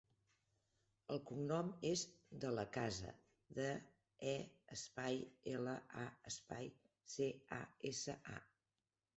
El 1.15 1.19
cognom 1.31 1.67
és 1.89 2.05
De 2.45 2.53
La 2.59 2.63
Casa: 2.79 3.11
de, 3.59 3.69
e, 4.33 4.35
espai, 4.77 5.21
ela, 5.53 5.77
a, 6.05 6.07
espai, 6.33 6.71
ce, 7.15 7.29
a, 7.61 7.61
essa, 7.93 8.21
a. 8.39 8.43